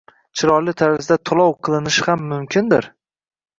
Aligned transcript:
“chiroyli 0.39 0.73
tarzda 0.81 1.17
to‘lov” 1.31 1.53
qilinishi 1.69 2.09
ham 2.09 2.27
mumkindir 2.35 2.91